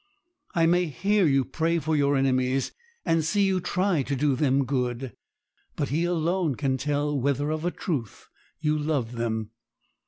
[0.55, 2.71] I may hear you pray for your enemies,
[3.05, 5.13] and see you try to do them good;
[5.75, 8.27] but He alone can tell whether of a truth
[8.59, 9.51] you love them.'